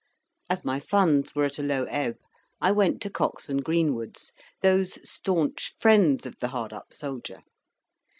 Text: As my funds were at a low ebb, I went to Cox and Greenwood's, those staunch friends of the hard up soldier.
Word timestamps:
As 0.49 0.65
my 0.65 0.79
funds 0.79 1.35
were 1.35 1.43
at 1.45 1.59
a 1.59 1.61
low 1.61 1.83
ebb, 1.83 2.15
I 2.59 2.71
went 2.71 3.03
to 3.03 3.09
Cox 3.11 3.49
and 3.49 3.63
Greenwood's, 3.63 4.33
those 4.63 4.97
staunch 5.07 5.75
friends 5.79 6.25
of 6.25 6.39
the 6.39 6.47
hard 6.47 6.73
up 6.73 6.91
soldier. 6.91 7.43